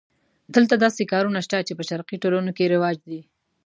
دلته 0.55 0.73
داسې 0.83 1.03
کارونه 1.11 1.39
شته 1.45 1.57
چې 1.67 1.73
په 1.77 1.83
شرقي 1.89 2.17
ټولنو 2.23 2.51
کې 2.57 2.71
رواج 2.73 2.97
دي. 3.09 3.21